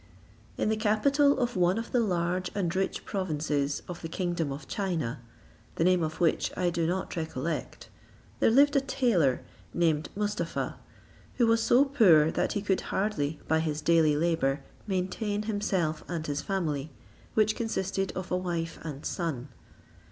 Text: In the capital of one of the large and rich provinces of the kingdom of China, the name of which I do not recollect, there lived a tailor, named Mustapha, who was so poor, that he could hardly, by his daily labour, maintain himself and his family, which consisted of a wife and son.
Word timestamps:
In 0.57 0.69
the 0.69 0.77
capital 0.77 1.37
of 1.37 1.55
one 1.55 1.77
of 1.77 1.91
the 1.91 1.99
large 1.99 2.49
and 2.55 2.75
rich 2.75 3.05
provinces 3.05 3.83
of 3.87 4.01
the 4.01 4.07
kingdom 4.09 4.51
of 4.51 4.67
China, 4.67 5.19
the 5.75 5.83
name 5.83 6.01
of 6.01 6.19
which 6.19 6.51
I 6.57 6.71
do 6.71 6.87
not 6.87 7.15
recollect, 7.15 7.87
there 8.39 8.49
lived 8.49 8.75
a 8.75 8.81
tailor, 8.81 9.41
named 9.75 10.09
Mustapha, 10.15 10.77
who 11.35 11.45
was 11.45 11.61
so 11.61 11.85
poor, 11.85 12.31
that 12.31 12.53
he 12.53 12.63
could 12.63 12.81
hardly, 12.81 13.39
by 13.47 13.59
his 13.59 13.79
daily 13.79 14.15
labour, 14.15 14.61
maintain 14.87 15.43
himself 15.43 16.03
and 16.07 16.25
his 16.25 16.41
family, 16.41 16.89
which 17.35 17.55
consisted 17.55 18.11
of 18.15 18.31
a 18.31 18.35
wife 18.37 18.79
and 18.81 19.05
son. 19.05 19.49